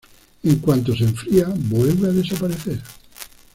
En 0.41 0.57
cuanto 0.57 0.95
se 0.95 1.03
enfría, 1.03 1.45
vuelve 1.55 2.07
a 2.07 2.11
desaparecer. 2.11 2.81